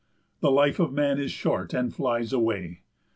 _The 0.41 0.51
life 0.51 0.79
of 0.79 0.91
man 0.91 1.19
is 1.19 1.31
short 1.31 1.75
and 1.75 1.93
flies 1.93 2.33
away. 2.33 2.81